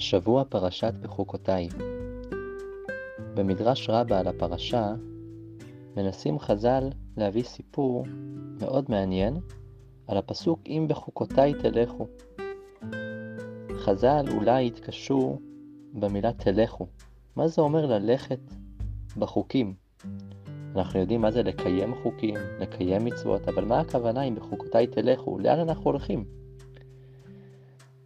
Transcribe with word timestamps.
השבוע 0.00 0.44
פרשת 0.44 0.94
בחוקותיי. 1.00 1.68
במדרש 3.34 3.90
רבה 3.90 4.20
על 4.20 4.28
הפרשה 4.28 4.94
מנסים 5.96 6.38
חז"ל 6.38 6.88
להביא 7.16 7.42
סיפור 7.42 8.04
מאוד 8.60 8.84
מעניין 8.88 9.36
על 10.06 10.16
הפסוק 10.16 10.60
אם 10.66 10.86
בחוקותיי 10.88 11.54
תלכו. 11.54 12.06
חז"ל 13.74 14.24
אולי 14.34 14.66
התקשו 14.66 15.38
במילה 15.92 16.32
תלכו. 16.32 16.86
מה 17.36 17.48
זה 17.48 17.62
אומר 17.62 17.86
ללכת 17.86 18.40
בחוקים? 19.16 19.74
אנחנו 20.76 21.00
יודעים 21.00 21.20
מה 21.20 21.30
זה 21.30 21.42
לקיים 21.42 21.94
חוקים, 22.02 22.36
לקיים 22.60 23.04
מצוות, 23.04 23.48
אבל 23.48 23.64
מה 23.64 23.80
הכוונה 23.80 24.22
אם 24.22 24.34
בחוקותיי 24.34 24.86
תלכו? 24.86 25.38
לאן 25.38 25.58
אנחנו 25.58 25.84
הולכים? 25.84 26.24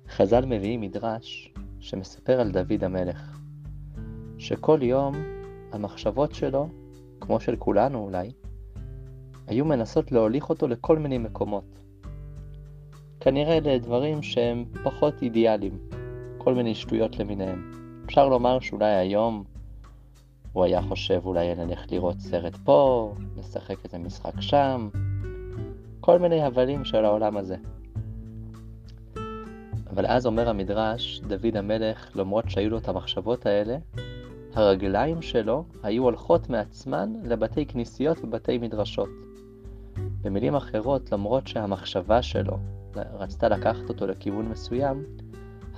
חז"ל 0.09 0.45
מביאים 0.45 0.80
מדרש 0.80 1.54
שמספר 1.84 2.41
על 2.41 2.51
דוד 2.51 2.84
המלך, 2.84 3.38
שכל 4.38 4.79
יום 4.83 5.15
המחשבות 5.73 6.34
שלו, 6.34 6.69
כמו 7.20 7.41
של 7.41 7.57
כולנו 7.57 7.98
אולי, 7.98 8.33
היו 9.47 9.65
מנסות 9.65 10.12
להוליך 10.12 10.51
אותו 10.51 10.69
לכל 10.69 10.98
מיני 10.98 11.19
מקומות. 11.19 11.79
כנראה 13.20 13.60
לדברים 13.60 14.23
שהם 14.23 14.65
פחות 14.84 15.23
אידיאליים, 15.23 15.79
כל 16.38 16.55
מיני 16.55 16.74
שטויות 16.74 17.19
למיניהם. 17.19 17.70
אפשר 18.07 18.29
לומר 18.29 18.60
שאולי 18.60 18.95
היום 18.95 19.45
הוא 20.52 20.65
היה 20.65 20.82
חושב 20.82 21.21
אולי 21.24 21.55
נלך 21.55 21.93
לראות 21.93 22.21
סרט 22.21 22.57
פה, 22.65 23.12
לשחק 23.37 23.85
איזה 23.85 23.98
משחק 23.98 24.41
שם, 24.41 24.88
כל 26.01 26.19
מיני 26.19 26.43
הבלים 26.43 26.85
של 26.85 27.05
העולם 27.05 27.37
הזה. 27.37 27.57
אבל 29.95 30.06
אז 30.06 30.26
אומר 30.26 30.48
המדרש, 30.48 31.20
דוד 31.26 31.56
המלך, 31.56 32.16
למרות 32.16 32.50
שהיו 32.50 32.70
לו 32.70 32.78
את 32.78 32.88
המחשבות 32.88 33.46
האלה, 33.46 33.76
הרגליים 34.54 35.23
שלו 35.23 35.64
היו 35.82 36.02
הולכות 36.02 36.51
מעצמן 36.51 37.12
לבתי 37.24 37.66
כנסיות 37.66 38.18
ובתי 38.24 38.59
מדרשות. 38.59 39.09
במילים 40.23 40.54
אחרות, 40.54 41.12
למרות 41.12 41.46
שהמחשבה 41.46 42.23
שלו 42.23 42.59
רצתה 42.95 43.48
לקחת 43.48 43.88
אותו 43.88 44.06
לכיוון 44.06 44.48
מסוים, 44.48 45.04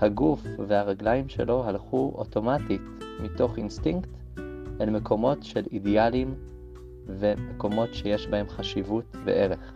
הגוף 0.01 0.43
והרגליים 0.67 1.29
שלו 1.29 1.65
הלכו 1.65 2.13
אוטומטית, 2.15 2.83
מתוך 3.21 3.59
אינסטינקט, 3.59 4.11
אל 4.81 4.91
מקומות 4.91 5.43
של 5.43 5.63
אידיאלים 5.73 6.35
ומקומות 7.07 7.95
שיש 7.95 8.27
בהם 8.27 8.49
חשיבות 8.49 9.17
וערך. 9.25 9.73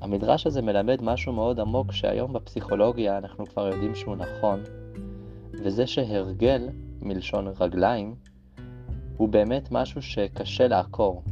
המדרש 0.00 0.46
הזה 0.46 0.62
מלמד 0.62 1.02
משהו 1.02 1.32
מאוד 1.32 1.60
עמוק 1.60 1.92
שהיום 1.92 2.32
בפסיכולוגיה 2.32 3.18
אנחנו 3.18 3.46
כבר 3.46 3.66
יודעים 3.66 3.94
שהוא 3.94 4.16
נכון, 4.16 4.62
וזה 5.52 5.86
שהרגל, 5.86 6.68
מלשון 7.02 7.46
רגליים, 7.60 8.14
הוא 9.16 9.28
באמת 9.28 9.68
משהו 9.70 10.02
שקשה 10.02 10.68
לעקור. 10.68 11.22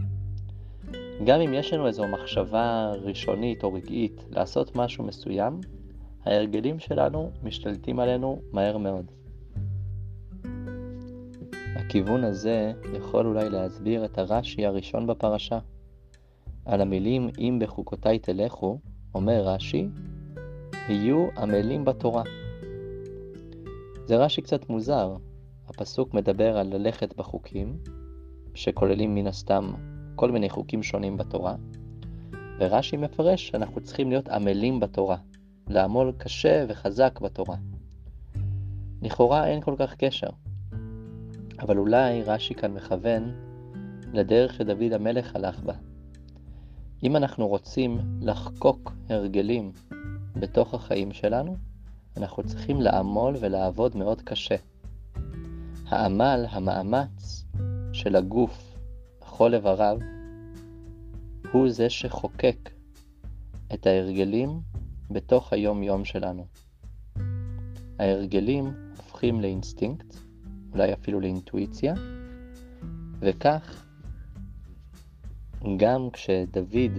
גם 1.24 1.40
אם 1.40 1.54
יש 1.54 1.72
לנו 1.72 1.86
איזו 1.86 2.08
מחשבה 2.08 2.92
ראשונית 3.02 3.64
או 3.64 3.72
רגעית 3.72 4.24
לעשות 4.30 4.76
משהו 4.76 5.04
מסוים, 5.04 5.60
ההרגלים 6.24 6.78
שלנו 6.78 7.30
משתלטים 7.42 8.00
עלינו 8.00 8.40
מהר 8.52 8.78
מאוד. 8.78 9.10
הכיוון 11.76 12.24
הזה 12.24 12.72
יכול 12.96 13.26
אולי 13.26 13.50
להסביר 13.50 14.04
את 14.04 14.18
הרש"י 14.18 14.66
הראשון 14.66 15.06
בפרשה. 15.06 15.58
על 16.64 16.80
המילים 16.80 17.28
אם 17.38 17.58
בחוקותיי 17.60 18.18
תלכו, 18.18 18.78
אומר 19.14 19.42
רש"י, 19.48 19.88
היו 20.88 21.28
עמלים 21.38 21.84
בתורה. 21.84 22.22
זה 24.04 24.16
רש"י 24.16 24.42
קצת 24.42 24.68
מוזר. 24.68 25.16
הפסוק 25.68 26.14
מדבר 26.14 26.58
על 26.58 26.66
ללכת 26.66 27.16
בחוקים, 27.16 27.78
שכוללים 28.54 29.14
מן 29.14 29.26
הסתם 29.26 29.72
כל 30.14 30.30
מיני 30.30 30.50
חוקים 30.50 30.82
שונים 30.82 31.16
בתורה, 31.16 31.54
ורש"י 32.58 32.96
מפרש 32.96 33.48
שאנחנו 33.48 33.80
צריכים 33.80 34.10
להיות 34.10 34.28
עמלים 34.28 34.80
בתורה, 34.80 35.16
לעמול 35.68 36.12
קשה 36.18 36.64
וחזק 36.68 37.20
בתורה. 37.20 37.56
לכאורה 39.02 39.46
אין 39.46 39.60
כל 39.60 39.74
כך 39.78 39.94
קשר, 39.94 40.30
אבל 41.60 41.78
אולי 41.78 42.22
רש"י 42.22 42.54
כאן 42.54 42.74
מכוון 42.74 43.34
לדרך 44.12 44.54
שדוד 44.54 44.92
המלך 44.92 45.36
הלך 45.36 45.60
בה. 45.60 45.74
אם 47.04 47.16
אנחנו 47.16 47.48
רוצים 47.48 47.98
לחקוק 48.20 48.92
הרגלים 49.08 49.72
בתוך 50.36 50.74
החיים 50.74 51.12
שלנו, 51.12 51.56
אנחנו 52.16 52.42
צריכים 52.42 52.80
לעמול 52.80 53.34
ולעבוד 53.40 53.96
מאוד 53.96 54.22
קשה. 54.22 54.56
העמל, 55.86 56.46
המאמץ 56.50 57.44
של 57.92 58.16
הגוף, 58.16 58.76
בכל 59.20 59.54
איבריו, 59.54 59.98
הוא 61.52 61.70
זה 61.70 61.90
שחוקק 61.90 62.70
את 63.74 63.86
ההרגלים 63.86 64.60
בתוך 65.10 65.52
היום-יום 65.52 66.04
שלנו. 66.04 66.46
ההרגלים 67.98 68.74
הופכים 68.96 69.40
לאינסטינקט, 69.40 70.16
אולי 70.72 70.92
אפילו 70.92 71.20
לאינטואיציה, 71.20 71.94
וכך 73.18 73.84
גם 75.76 76.10
כשדוד 76.12 76.92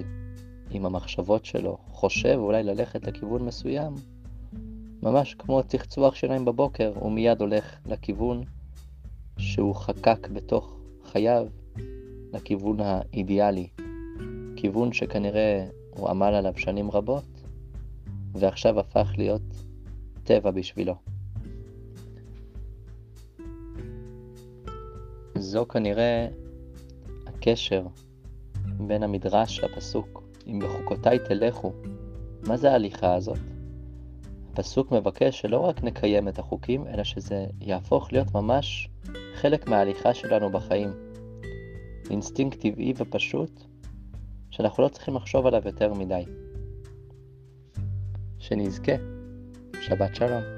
עם 0.70 0.86
המחשבות 0.86 1.46
שלו 1.46 1.78
חושב 1.88 2.36
אולי 2.38 2.64
ללכת 2.64 3.08
לכיוון 3.08 3.46
מסוים, 3.46 3.94
ממש 5.04 5.34
כמו 5.34 5.64
צחצוח 5.64 6.16
שלהם 6.16 6.46
בבוקר, 6.46 6.94
הוא 6.96 7.12
מיד 7.12 7.42
הולך 7.42 7.76
לכיוון 7.86 8.44
שהוא 9.38 9.76
חקק 9.76 10.28
בתוך 10.28 10.80
חייו, 11.04 11.48
לכיוון 12.34 12.78
האידיאלי, 12.80 13.68
כיוון 14.56 14.94
שכנראה 14.94 15.66
הוא 15.96 16.10
עמל 16.10 16.34
עליו 16.34 16.54
שנים 16.58 16.92
רבות, 16.92 17.44
ועכשיו 18.34 18.80
הפך 18.80 19.14
להיות 19.18 19.42
טבע 20.24 20.52
בשבילו. 20.52 20.96
זו 25.38 25.68
כנראה 25.68 26.28
הקשר 27.28 27.86
בין 28.88 29.04
המדרש 29.04 29.60
לפסוק, 29.60 30.24
אם 30.48 30.60
בחוקותיי 30.60 31.20
תלכו, 31.20 31.74
מה 32.48 32.58
זה 32.58 32.72
ההליכה 32.72 33.16
הזאת? 33.16 33.38
הפסוק 34.54 34.92
מבקש 34.92 35.42
שלא 35.42 35.60
רק 35.60 35.84
נקיים 35.84 36.28
את 36.28 36.40
החוקים, 36.40 36.88
אלא 36.88 37.04
שזה 37.04 37.46
יהפוך 37.62 38.14
להיות 38.14 38.34
ממש 38.34 38.90
חלק 39.36 39.68
מההליכה 39.68 40.14
שלנו 40.14 40.50
בחיים. 40.50 40.90
אינסטינקט 42.10 42.60
טבעי 42.60 42.94
ופשוט, 42.98 43.64
שאנחנו 44.50 44.84
לא 44.84 44.88
צריכים 44.90 45.16
לחשוב 45.16 45.46
עליו 45.46 45.62
יותר 45.66 45.94
מדי. 45.94 46.24
שנזכה. 48.40 48.96
שבת 49.82 50.16
שלום. 50.16 50.55